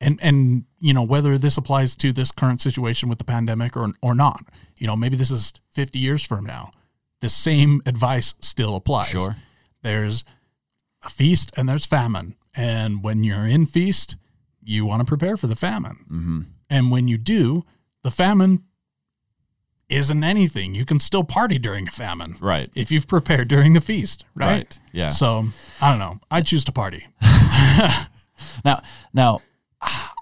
and 0.01 0.19
and 0.23 0.65
you 0.81 0.93
know 0.93 1.03
whether 1.03 1.39
this 1.39 1.57
applies 1.57 1.97
to 1.97 2.13
this 2.13 2.31
current 2.33 2.61
situation 2.61 3.09
with 3.09 3.19
the 3.19 3.25
pandemic 3.25 3.77
or 3.77 3.93
or 4.03 4.15
not. 4.15 4.45
You 4.79 4.87
know, 4.87 4.97
maybe 4.97 5.17
this 5.17 5.31
is 5.31 5.53
50 5.73 5.99
years 5.99 6.25
from 6.25 6.45
now. 6.45 6.71
The 7.21 7.29
same 7.29 7.83
advice 7.87 8.35
still 8.41 8.77
applies. 8.77 9.09
Sure. 9.09 9.37
There's 9.83 10.25
a 11.03 11.09
feast 11.11 11.53
and 11.57 11.69
there's 11.69 11.87
famine. 11.87 12.35
And 12.55 13.03
when 13.03 13.23
you're 13.25 13.47
in 13.47 13.67
feast, 13.67 14.17
you 14.63 14.85
want 14.85 15.01
to 15.01 15.07
prepare 15.07 15.37
for 15.37 15.47
the 15.47 15.57
famine. 15.57 15.97
Mm-hmm. 16.11 16.41
And 16.69 16.91
when 16.91 17.09
you 17.09 17.17
do, 17.19 17.65
the 18.03 18.11
famine 18.11 18.65
isn't 19.89 20.23
anything. 20.23 20.75
You 20.75 20.85
can 20.85 21.01
still 21.01 21.25
party 21.25 21.59
during 21.59 21.89
a 21.89 21.91
famine 21.91 22.37
Right. 22.41 22.71
if 22.77 22.93
you've 22.93 23.09
prepared 23.09 23.49
during 23.49 23.73
the 23.73 23.81
feast, 23.81 24.25
right? 24.37 24.79
Yeah. 24.93 25.09
So 25.11 25.45
I 25.81 25.91
don't 25.91 25.99
know. 25.99 26.19
I 26.31 26.43
choose 26.43 26.65
to 26.65 26.73
party. 26.73 27.07
Now, 28.65 28.83
now, 29.13 29.41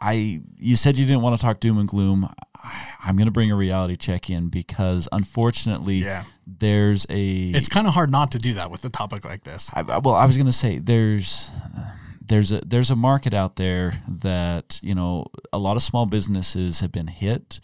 I 0.02 0.40
you 0.56 0.74
said 0.76 0.98
you 0.98 1.06
didn't 1.06 1.22
want 1.22 1.38
to 1.38 1.42
talk 1.44 1.60
doom 1.60 1.78
and 1.78 1.88
gloom. 1.88 2.28
I, 2.56 2.88
I'm 3.04 3.16
going 3.16 3.26
to 3.26 3.32
bring 3.32 3.50
a 3.52 3.54
reality 3.56 3.94
check 3.96 4.28
in 4.28 4.48
because 4.48 5.08
unfortunately, 5.12 5.96
Yeah. 5.98 6.24
there's 6.46 7.06
a. 7.08 7.50
It's 7.50 7.68
kind 7.68 7.86
of 7.86 7.94
hard 7.94 8.10
not 8.10 8.32
to 8.32 8.38
do 8.40 8.54
that 8.54 8.70
with 8.72 8.84
a 8.84 8.88
topic 8.88 9.24
like 9.24 9.44
this. 9.44 9.70
I, 9.72 9.82
well, 9.82 10.14
I 10.14 10.26
was 10.26 10.36
going 10.36 10.46
to 10.46 10.52
say 10.52 10.78
there's 10.78 11.50
there's 12.28 12.52
a 12.52 12.60
there's 12.64 12.90
a 12.90 12.96
market 12.96 13.34
out 13.34 13.56
there 13.56 14.02
that 14.08 14.78
you 14.82 14.94
know 14.94 15.26
a 15.52 15.58
lot 15.58 15.76
of 15.76 15.82
small 15.82 16.06
businesses 16.06 16.80
have 16.80 16.92
been 16.92 17.08
hit 17.08 17.60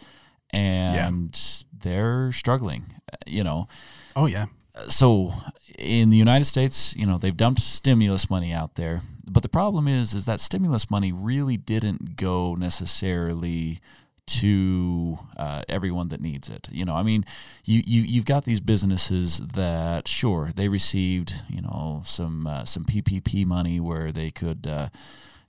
and 0.50 1.64
they're 1.83 2.33
struggling. 2.33 2.87
You 3.26 3.44
know, 3.44 3.68
Oh 4.16 4.26
yeah. 4.26 4.47
so 4.88 5.33
in 5.78 6.11
the 6.11 6.16
United 6.16 6.44
States, 6.47 6.94
you 6.97 7.06
know, 7.06 7.18
they've 7.18 7.37
dumped 7.37 7.61
stimulus 7.61 8.30
money 8.30 8.52
out 8.52 8.75
there, 8.76 9.02
but 9.26 9.42
the 9.42 9.49
problem 9.49 9.88
is, 9.88 10.14
is 10.14 10.25
that 10.26 10.40
stimulus 10.40 10.90
money 10.90 11.12
really 11.12 11.56
didn't 11.56 12.16
go 12.16 12.54
necessarily 12.54 13.80
to 14.26 15.19
uh, 15.37 15.62
everyone 15.69 16.09
that 16.09 16.21
needs 16.21 16.49
it. 16.49 16.69
You 16.71 16.85
know, 16.85 16.95
I 16.95 17.02
mean, 17.02 17.25
you, 17.64 17.83
you 17.87 18.02
you've 18.02 18.25
got 18.25 18.45
these 18.45 18.61
businesses 18.61 19.38
that 19.38 20.09
sure 20.09 20.50
they 20.54 20.69
received 20.69 21.35
you 21.49 21.61
know 21.61 22.02
some 22.04 22.47
uh, 22.47 22.64
some 22.64 22.85
PPP 22.85 23.45
money 23.47 23.81
where 23.81 24.12
they 24.12 24.31
could 24.31 24.66
uh, 24.66 24.88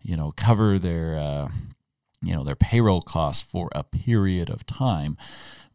you 0.01 0.15
know 0.17 0.33
cover 0.35 0.77
their 0.77 1.17
uh, 1.17 1.49
you 2.21 2.35
know 2.35 2.43
their 2.43 2.55
payroll 2.55 3.01
costs 3.01 3.41
for 3.43 3.69
a 3.73 3.83
period 3.83 4.49
of 4.49 4.65
time. 4.65 5.17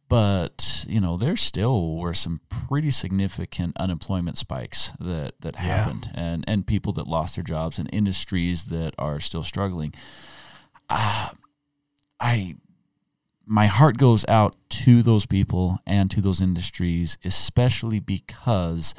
But 0.09 0.85
you 0.89 1.01
know 1.01 1.17
there 1.17 1.37
still 1.37 1.97
were 1.97 2.15
some 2.15 2.41
pretty 2.49 2.91
significant 2.91 3.77
unemployment 3.77 4.37
spikes 4.39 4.93
that 4.99 5.35
that 5.41 5.55
Yeah. 5.55 5.61
happened, 5.85 6.11
and 6.15 6.45
and 6.49 6.67
people 6.67 6.93
that 6.95 7.07
lost 7.07 7.37
their 7.37 7.45
jobs 7.45 7.79
and 7.79 7.89
industries 7.93 8.67
that 8.67 8.95
are 8.99 9.21
still 9.21 9.45
struggling. 9.45 9.95
Uh, 10.89 11.31
I 12.19 12.57
my 13.51 13.67
heart 13.67 13.99
goes 13.99 14.25
out 14.29 14.55
to 14.69 15.03
those 15.03 15.27
people 15.27 15.81
and 15.85 16.09
to 16.09 16.21
those 16.21 16.41
industries, 16.41 17.19
especially 17.25 17.99
because 17.99 18.95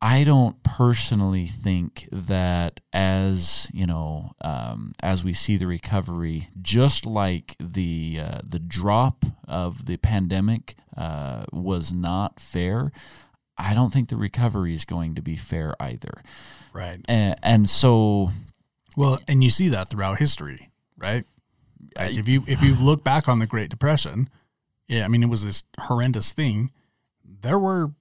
I 0.00 0.24
don't 0.24 0.62
personally 0.62 1.46
think 1.46 2.08
that 2.10 2.80
as 2.94 3.68
you 3.74 3.86
know, 3.86 4.32
um, 4.40 4.92
as 5.02 5.22
we 5.22 5.34
see 5.34 5.58
the 5.58 5.66
recovery, 5.66 6.48
just 6.62 7.04
like 7.04 7.54
the 7.60 8.20
uh, 8.22 8.40
the 8.42 8.58
drop 8.58 9.26
of 9.46 9.84
the 9.84 9.98
pandemic 9.98 10.74
uh, 10.96 11.44
was 11.52 11.92
not 11.92 12.40
fair, 12.40 12.90
I 13.58 13.74
don't 13.74 13.92
think 13.92 14.08
the 14.08 14.16
recovery 14.16 14.74
is 14.74 14.86
going 14.86 15.14
to 15.14 15.22
be 15.22 15.36
fair 15.36 15.74
either. 15.78 16.22
Right. 16.72 17.00
And, 17.04 17.36
and 17.42 17.68
so, 17.68 18.30
Well, 18.96 19.20
and 19.28 19.44
you 19.44 19.50
see 19.50 19.68
that 19.68 19.88
throughout 19.88 20.18
history, 20.18 20.70
right? 20.96 21.26
Like 21.96 22.16
if 22.16 22.28
you 22.28 22.44
if 22.46 22.62
you 22.62 22.74
look 22.74 23.04
back 23.04 23.28
on 23.28 23.38
the 23.38 23.46
Great 23.46 23.70
Depression, 23.70 24.28
yeah, 24.88 25.04
I 25.04 25.08
mean 25.08 25.22
it 25.22 25.28
was 25.28 25.44
this 25.44 25.64
horrendous 25.80 26.32
thing. 26.32 26.70
There 27.24 27.58
were 27.58 27.92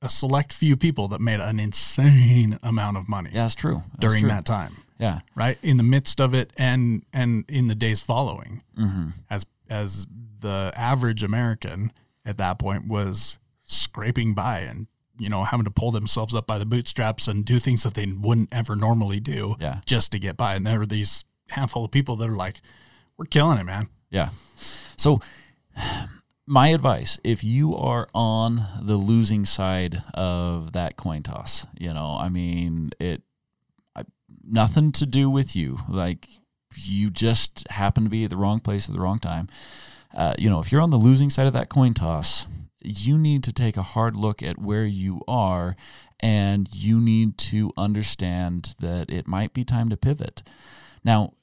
a 0.00 0.08
select 0.08 0.52
few 0.52 0.76
people 0.76 1.08
that 1.08 1.20
made 1.20 1.40
an 1.40 1.58
insane 1.60 2.58
amount 2.62 2.96
of 2.96 3.08
money 3.08 3.30
yeah, 3.32 3.42
that's 3.42 3.54
true. 3.54 3.82
That's 3.92 4.00
during 4.00 4.20
true. 4.20 4.28
that 4.28 4.44
time, 4.44 4.76
yeah, 4.98 5.20
right? 5.34 5.58
In 5.62 5.76
the 5.76 5.82
midst 5.82 6.20
of 6.20 6.34
it 6.34 6.52
and 6.56 7.04
and 7.12 7.44
in 7.48 7.68
the 7.68 7.74
days 7.74 8.00
following. 8.00 8.62
hmm 8.76 9.08
As 9.30 9.46
as 9.68 10.06
the 10.40 10.72
average 10.76 11.22
American 11.22 11.92
at 12.24 12.38
that 12.38 12.58
point 12.58 12.86
was 12.86 13.38
scraping 13.64 14.34
by 14.34 14.60
and 14.60 14.86
you 15.18 15.28
know 15.28 15.44
having 15.44 15.64
to 15.64 15.70
pull 15.70 15.90
themselves 15.90 16.34
up 16.34 16.46
by 16.46 16.58
the 16.58 16.64
bootstraps 16.64 17.28
and 17.28 17.44
do 17.44 17.58
things 17.58 17.82
that 17.82 17.94
they 17.94 18.06
wouldn't 18.06 18.48
ever 18.52 18.76
normally 18.76 19.20
do 19.20 19.56
yeah. 19.60 19.80
just 19.84 20.12
to 20.12 20.18
get 20.18 20.36
by. 20.36 20.54
And 20.54 20.66
there 20.66 20.78
were 20.78 20.86
these 20.86 21.24
handful 21.50 21.84
of 21.84 21.90
people 21.90 22.16
that 22.16 22.28
are 22.28 22.36
like, 22.36 22.60
"We're 23.18 23.26
killing 23.26 23.58
it, 23.58 23.64
man." 23.64 23.88
Yeah. 24.10 24.30
So, 24.96 25.20
my 26.46 26.68
advice 26.68 27.18
if 27.22 27.44
you 27.44 27.76
are 27.76 28.08
on 28.14 28.66
the 28.82 28.96
losing 28.96 29.44
side 29.44 30.02
of 30.14 30.72
that 30.72 30.96
coin 30.96 31.22
toss, 31.22 31.66
you 31.78 31.92
know, 31.92 32.16
I 32.18 32.30
mean, 32.30 32.90
it, 32.98 33.22
I, 33.94 34.04
nothing 34.42 34.92
to 34.92 35.06
do 35.06 35.28
with 35.28 35.54
you. 35.54 35.78
Like, 35.88 36.26
you 36.74 37.10
just 37.10 37.68
happen 37.70 38.04
to 38.04 38.10
be 38.10 38.24
at 38.24 38.30
the 38.30 38.36
wrong 38.36 38.60
place 38.60 38.88
at 38.88 38.94
the 38.94 39.00
wrong 39.00 39.18
time. 39.18 39.48
Uh, 40.16 40.34
you 40.38 40.48
know, 40.48 40.60
if 40.60 40.72
you're 40.72 40.80
on 40.80 40.90
the 40.90 40.96
losing 40.96 41.28
side 41.28 41.46
of 41.46 41.52
that 41.52 41.68
coin 41.68 41.92
toss, 41.92 42.46
you 42.80 43.18
need 43.18 43.44
to 43.44 43.52
take 43.52 43.76
a 43.76 43.82
hard 43.82 44.16
look 44.16 44.42
at 44.42 44.58
where 44.58 44.86
you 44.86 45.20
are 45.28 45.76
and 46.20 46.68
you 46.72 47.00
need 47.00 47.36
to 47.38 47.72
understand 47.76 48.74
that 48.80 49.10
it 49.10 49.28
might 49.28 49.52
be 49.52 49.64
time 49.64 49.88
to 49.90 49.96
pivot. 49.96 50.42
Now, 51.04 51.34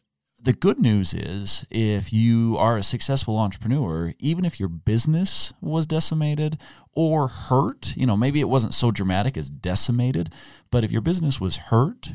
the 0.46 0.54
good 0.54 0.80
news 0.80 1.16
is 1.16 1.66
if 1.72 2.14
you 2.14 2.56
are 2.58 2.78
a 2.78 2.84
successful 2.84 3.38
entrepreneur, 3.38 4.14
even 4.20 4.46
if 4.46 4.60
your 4.60 4.70
business 4.70 5.52
was 5.60 5.88
decimated 5.88 6.60
or 6.94 7.28
hurt, 7.28 7.98
you 7.98 8.06
know, 8.06 8.16
maybe 8.16 8.40
it 8.40 8.48
wasn't 8.48 8.74
so 8.74 8.92
dramatic 8.92 9.38
as 9.38 9.50
decimated, 9.50 10.32
but 10.70 10.84
if 10.84 10.92
your 10.92 11.02
business 11.02 11.42
was 11.42 11.58
hurt, 11.58 12.14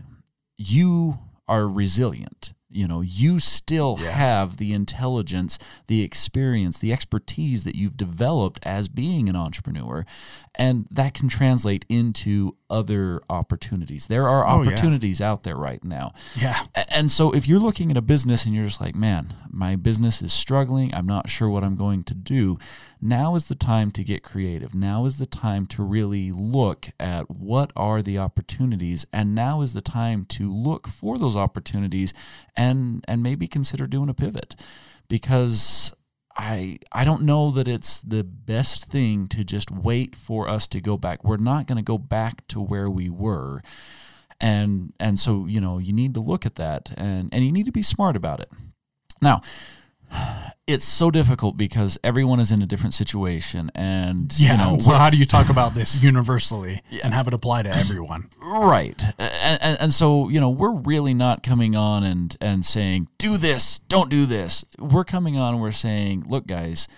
you 0.56 1.18
are 1.48 1.66
resilient. 1.66 2.52
You 2.72 2.86
know, 2.86 3.00
you 3.00 3.40
still 3.40 3.98
Yeah. 4.00 4.10
have 4.12 4.56
the 4.58 4.72
intelligence, 4.72 5.58
the 5.88 6.02
experience, 6.02 6.78
the 6.78 6.92
expertise 6.92 7.64
that 7.64 7.74
you've 7.74 7.96
developed 7.96 8.60
as 8.62 8.88
being 8.88 9.28
an 9.28 9.34
entrepreneur, 9.36 10.06
and 10.54 10.86
that 10.90 11.14
can 11.14 11.28
translate 11.28 11.84
into 11.88 12.56
other 12.68 13.20
opportunities. 13.28 14.06
There 14.06 14.28
are 14.28 14.46
Oh, 14.46 14.62
yeah. 14.62 14.68
opportunities 14.68 15.20
out 15.20 15.42
there 15.42 15.56
right 15.56 15.82
now. 15.82 16.12
Yeah. 16.40 16.64
And 16.88 17.10
so 17.10 17.32
if 17.32 17.48
you're 17.48 17.58
looking 17.58 17.90
at 17.90 17.96
a 17.96 18.02
business 18.02 18.46
and 18.46 18.54
you're 18.54 18.66
just 18.66 18.80
like, 18.80 18.94
man, 18.94 19.34
my 19.50 19.74
business 19.74 20.22
is 20.22 20.32
struggling, 20.32 20.94
I'm 20.94 21.06
not 21.06 21.28
sure 21.28 21.48
what 21.48 21.64
I'm 21.64 21.74
going 21.74 22.04
to 22.04 22.14
do, 22.14 22.58
now 23.00 23.34
is 23.34 23.48
the 23.48 23.54
time 23.56 23.90
to 23.92 24.04
get 24.04 24.22
creative. 24.22 24.72
Now 24.74 25.04
is 25.06 25.18
the 25.18 25.26
time 25.26 25.66
to 25.68 25.82
really 25.82 26.30
look 26.30 26.90
at 27.00 27.28
what 27.30 27.72
are 27.74 28.02
the 28.02 28.18
opportunities 28.18 29.06
and 29.12 29.34
now 29.34 29.62
is 29.62 29.72
the 29.72 29.80
time 29.80 30.24
to 30.26 30.52
look 30.52 30.86
for 30.86 31.18
those 31.18 31.34
opportunities 31.34 32.12
and 32.60 33.04
and 33.08 33.22
maybe 33.22 33.48
consider 33.48 33.86
doing 33.86 34.08
a 34.08 34.14
pivot 34.14 34.54
because 35.08 35.94
I 36.36 36.78
I 36.92 37.04
don't 37.04 37.22
know 37.22 37.50
that 37.52 37.66
it's 37.66 38.00
the 38.02 38.22
best 38.22 38.84
thing 38.84 39.28
to 39.28 39.44
just 39.44 39.70
wait 39.70 40.14
for 40.14 40.48
us 40.48 40.68
to 40.68 40.80
go 40.80 40.96
back. 40.96 41.24
We're 41.24 41.38
not 41.38 41.66
going 41.66 41.76
to 41.76 41.82
go 41.82 41.98
back 41.98 42.46
to 42.48 42.60
where 42.60 42.90
we 42.90 43.08
were 43.08 43.62
and 44.40 44.92
and 44.98 45.18
so 45.18 45.46
you 45.46 45.60
know 45.60 45.78
you 45.78 45.92
need 45.92 46.14
to 46.14 46.20
look 46.20 46.46
at 46.46 46.56
that 46.56 46.92
and 46.96 47.28
and 47.32 47.44
you 47.44 47.52
need 47.52 47.66
to 47.66 47.72
be 47.72 47.82
smart 47.82 48.16
about 48.16 48.40
it 48.40 48.50
now 49.20 49.42
it's 50.72 50.84
so 50.84 51.10
difficult 51.10 51.56
because 51.56 51.98
everyone 52.04 52.40
is 52.40 52.50
in 52.50 52.62
a 52.62 52.66
different 52.66 52.94
situation 52.94 53.70
and 53.74 54.32
Yeah. 54.38 54.52
you 54.52 54.58
know 54.58 54.78
so 54.86 54.92
how 54.94 55.10
do 55.10 55.16
you 55.16 55.26
talk 55.26 55.48
about 55.50 55.74
this 55.74 56.02
universally 56.02 56.82
and 57.04 57.12
have 57.14 57.26
it 57.28 57.34
apply 57.34 57.62
to 57.64 57.70
everyone? 57.74 58.28
right 58.42 59.02
and, 59.18 59.58
and, 59.62 59.78
and 59.80 59.94
so 59.94 60.28
you 60.28 60.40
know 60.40 60.48
we're 60.50 60.72
really 60.72 61.14
not 61.14 61.42
coming 61.42 61.74
on 61.76 62.04
and 62.04 62.36
and 62.40 62.64
saying 62.64 63.08
do 63.18 63.36
this 63.36 63.78
don't 63.88 64.10
do 64.10 64.26
this 64.26 64.64
we're 64.78 65.04
coming 65.04 65.36
on 65.36 65.54
and 65.54 65.62
we're 65.62 65.70
saying 65.72 66.24
look 66.26 66.46
guys 66.46 66.88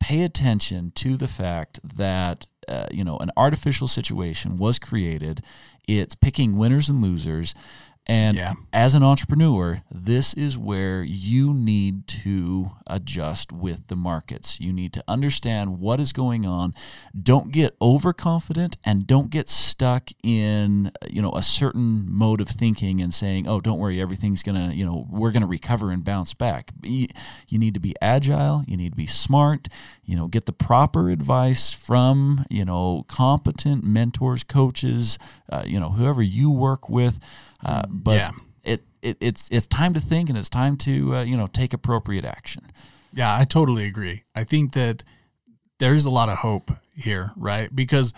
pay 0.00 0.22
attention 0.22 0.92
to 0.94 1.16
the 1.16 1.28
fact 1.28 1.80
that 1.82 2.46
uh, 2.68 2.86
you 2.90 3.02
know 3.04 3.16
an 3.18 3.30
artificial 3.36 3.88
situation 3.88 4.56
was 4.56 4.78
created 4.78 5.42
it's 5.88 6.14
picking 6.14 6.56
winners 6.56 6.88
and 6.88 7.00
losers 7.02 7.54
and 8.06 8.36
Yeah. 8.36 8.54
as 8.72 8.94
an 8.94 9.02
entrepreneur, 9.02 9.82
this 9.90 10.32
is 10.34 10.56
where 10.56 11.02
you 11.02 11.52
need 11.52 12.06
to 12.06 12.70
adjust 12.86 13.50
with 13.52 13.88
the 13.88 13.96
markets. 13.96 14.60
You 14.60 14.72
need 14.72 14.92
to 14.92 15.02
understand 15.08 15.80
what 15.80 15.98
is 15.98 16.12
going 16.12 16.46
on. 16.46 16.72
Don't 17.20 17.50
get 17.50 17.76
overconfident 17.82 18.76
and 18.84 19.06
don't 19.06 19.30
get 19.30 19.48
stuck 19.48 20.10
in, 20.22 20.92
you 21.10 21.20
know, 21.20 21.32
a 21.32 21.42
certain 21.42 22.06
mode 22.08 22.40
of 22.40 22.48
thinking 22.48 23.00
and 23.00 23.12
saying, 23.12 23.48
"Oh, 23.48 23.60
don't 23.60 23.78
worry, 23.78 24.00
everything's 24.00 24.42
going 24.42 24.70
to, 24.70 24.74
you 24.74 24.84
know, 24.84 25.06
we're 25.10 25.32
going 25.32 25.40
to 25.42 25.46
recover 25.48 25.90
and 25.90 26.04
bounce 26.04 26.32
back." 26.32 26.72
You, 26.82 27.08
need 27.50 27.74
to 27.74 27.80
be 27.80 27.94
agile, 28.00 28.62
you 28.68 28.76
need 28.76 28.90
to 28.90 28.96
be 28.96 29.06
smart, 29.06 29.68
you 30.04 30.14
know, 30.16 30.28
get 30.28 30.44
the 30.44 30.52
proper 30.52 31.10
advice 31.10 31.72
from, 31.72 32.44
you 32.50 32.64
know, 32.64 33.04
competent 33.08 33.82
mentors, 33.82 34.44
coaches, 34.44 35.18
uh, 35.50 35.64
you 35.66 35.80
know, 35.80 35.90
whoever 35.90 36.22
you 36.22 36.50
work 36.50 36.88
with. 36.88 37.18
Uh, 37.66 37.82
but 37.88 38.14
Yeah. 38.16 38.30
it, 38.62 38.84
it 39.02 39.16
it's 39.20 39.48
it's 39.50 39.66
time 39.66 39.92
to 39.94 40.00
think 40.00 40.28
and 40.30 40.38
it's 40.38 40.48
time 40.48 40.76
to 40.78 41.16
uh, 41.16 41.22
you 41.24 41.36
know 41.36 41.48
take 41.48 41.74
appropriate 41.74 42.24
action. 42.24 42.70
Yeah, 43.12 43.36
I 43.36 43.44
totally 43.44 43.84
agree. 43.86 44.22
I 44.34 44.44
think 44.44 44.72
that 44.74 45.02
there's 45.78 46.06
a 46.06 46.10
lot 46.10 46.28
of 46.28 46.38
hope 46.38 46.70
here, 46.94 47.32
right? 47.36 47.74
Because 47.74 48.12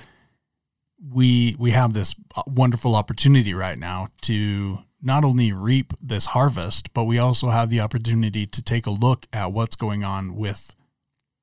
we 1.12 1.56
we 1.58 1.70
have 1.70 1.92
this 1.94 2.14
wonderful 2.46 2.94
opportunity 2.94 3.54
right 3.54 3.78
now 3.78 4.08
to 4.22 4.80
not 5.00 5.24
only 5.24 5.52
reap 5.52 5.92
this 6.02 6.26
harvest, 6.26 6.92
but 6.92 7.04
we 7.04 7.18
also 7.18 7.50
have 7.50 7.70
the 7.70 7.80
opportunity 7.80 8.46
to 8.46 8.60
take 8.62 8.86
a 8.86 8.90
look 8.90 9.26
at 9.32 9.52
what's 9.52 9.76
going 9.76 10.02
on 10.04 10.34
with 10.34 10.74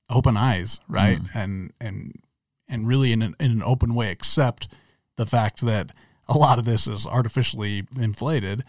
open 0.10 0.38
eyes, 0.38 0.80
right? 0.88 1.20
And 1.34 1.72
and 1.80 2.22
and 2.68 2.88
really 2.88 3.12
in 3.14 3.22
an, 3.22 3.36
in 3.40 3.52
an 3.52 3.64
open 3.64 3.96
way 3.96 4.12
accept 4.12 4.68
the 5.16 5.26
fact 5.26 5.62
that 5.62 5.92
a 6.28 6.38
lot 6.38 6.60
of 6.60 6.66
this 6.66 6.88
is 6.88 7.06
artificially 7.08 7.84
inflated 8.00 8.64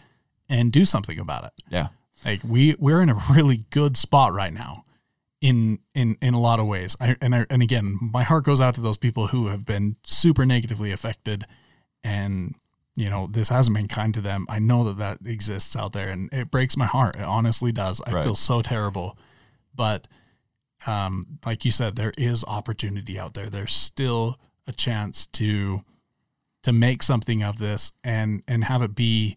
and 0.49 0.71
do 0.73 0.85
something 0.85 1.19
about 1.19 1.45
it. 1.45 1.53
Yeah, 1.71 1.89
Like 2.25 2.41
we 2.45 2.75
we're 2.79 3.01
in 3.03 3.11
a 3.11 3.19
really 3.33 3.65
good 3.71 3.97
spot 3.97 4.33
right 4.33 4.53
now 4.53 4.85
in 5.41 5.79
in 5.95 6.17
in 6.23 6.35
a 6.35 6.41
lot 6.41 6.59
of 6.61 6.67
ways. 6.67 6.97
I 7.01 7.17
and 7.21 7.35
I, 7.35 7.47
and 7.51 7.63
again, 7.63 7.99
my 8.01 8.23
heart 8.23 8.45
goes 8.45 8.61
out 8.61 8.75
to 8.77 8.81
those 8.81 8.99
people 8.99 9.29
who 9.29 9.49
have 9.49 9.65
been 9.67 9.97
super 10.05 10.45
negatively 10.47 10.93
affected 10.93 11.45
and 12.05 12.55
you 12.99 13.11
know, 13.11 13.27
this 13.31 13.51
hasn't 13.51 13.77
been 13.77 13.89
kind 13.89 14.15
to 14.15 14.23
them. 14.23 14.47
I 14.49 14.59
know 14.59 14.85
that 14.85 14.97
that 14.97 15.19
exists 15.31 15.77
out 15.77 15.93
there 15.93 16.09
and 16.09 16.33
it 16.33 16.51
breaks 16.51 16.79
my 16.79 16.87
heart. 16.87 17.17
It 17.17 17.25
honestly 17.25 17.71
does. 17.71 18.01
I 18.07 18.13
Right. 18.13 18.25
feel 18.25 18.35
so 18.37 18.63
terrible. 18.63 19.19
But 19.75 20.07
um 20.87 21.39
like 21.45 21.65
you 21.65 21.73
said 21.73 21.97
there 21.97 22.13
is 22.17 22.45
opportunity 22.45 23.19
out 23.19 23.35
there. 23.35 23.51
There's 23.51 23.75
still 23.75 24.39
a 24.67 24.73
chance 24.73 25.27
to 25.27 25.83
to 26.67 26.73
make 26.73 27.01
something 27.01 27.45
of 27.45 27.59
this 27.59 27.93
and 28.03 28.43
and 28.49 28.65
have 28.65 28.83
it 28.83 28.93
be 28.93 29.37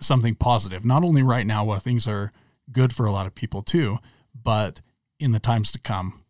something 0.00 0.34
positive. 0.34 0.84
Not 0.84 1.04
only 1.04 1.22
right 1.22 1.46
now 1.46 1.64
while 1.64 1.78
things 1.78 2.08
are 2.08 2.32
good 2.72 2.92
for 2.92 3.06
a 3.06 3.12
lot 3.12 3.24
of 3.24 3.36
people 3.36 3.62
too, 3.62 3.98
but 4.34 4.80
in 5.20 5.30
the 5.30 5.38
times 5.38 5.70
to 5.70 5.78
come 5.78 6.24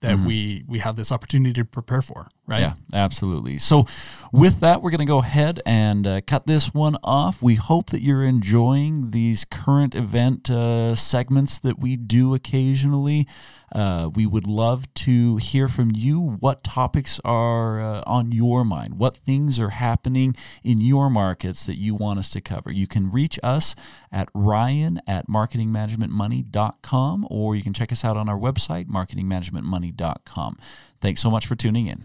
that 0.00 0.14
mm-hmm. 0.14 0.26
we 0.28 0.64
we 0.68 0.78
have 0.78 0.94
this 0.94 1.10
opportunity 1.10 1.52
to 1.54 1.64
prepare 1.64 2.02
for 2.02 2.28
right 2.46 2.60
yeah 2.60 2.74
absolutely 2.92 3.58
so 3.58 3.86
with 4.32 4.60
that 4.60 4.82
we're 4.82 4.90
going 4.90 4.98
to 4.98 5.04
go 5.04 5.18
ahead 5.18 5.60
and 5.64 6.06
uh, 6.06 6.20
cut 6.26 6.46
this 6.46 6.74
one 6.74 6.96
off 7.02 7.42
we 7.42 7.54
hope 7.54 7.90
that 7.90 8.02
you're 8.02 8.24
enjoying 8.24 9.10
these 9.10 9.44
current 9.44 9.94
event 9.94 10.50
uh, 10.50 10.94
segments 10.94 11.58
that 11.58 11.78
we 11.78 11.96
do 11.96 12.34
occasionally 12.34 13.26
uh, 13.74 14.08
we 14.14 14.24
would 14.24 14.46
love 14.46 14.92
to 14.94 15.36
hear 15.38 15.66
from 15.66 15.90
you 15.92 16.20
what 16.20 16.62
topics 16.62 17.20
are 17.24 17.80
uh, 17.80 18.02
on 18.06 18.30
your 18.30 18.64
mind, 18.64 18.98
what 18.98 19.16
things 19.16 19.58
are 19.58 19.70
happening 19.70 20.36
in 20.62 20.80
your 20.80 21.10
markets 21.10 21.66
that 21.66 21.76
you 21.76 21.94
want 21.94 22.18
us 22.20 22.30
to 22.30 22.40
cover. 22.40 22.70
You 22.70 22.86
can 22.86 23.10
reach 23.10 23.38
us 23.42 23.74
at 24.12 24.28
ryan 24.32 25.00
at 25.08 25.26
marketingmanagementmoney.com 25.28 27.26
or 27.28 27.56
you 27.56 27.62
can 27.62 27.72
check 27.72 27.90
us 27.90 28.04
out 28.04 28.16
on 28.16 28.28
our 28.28 28.38
website, 28.38 28.86
marketingmanagementmoney.com. 28.86 30.58
Thanks 31.00 31.20
so 31.20 31.30
much 31.30 31.46
for 31.46 31.56
tuning 31.56 31.88
in. 31.88 32.04